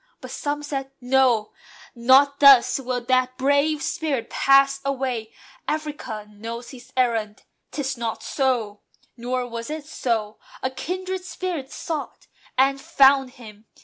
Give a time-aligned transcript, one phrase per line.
[0.19, 1.51] But some said, "No!
[1.93, 5.31] Not thus will that brave spirit pass away.
[5.67, 8.81] Africa knows his errand: 'tis not so."
[9.15, 10.39] Nor was it so.
[10.63, 12.25] A kindred spirit sought,
[12.57, 13.67] And found him!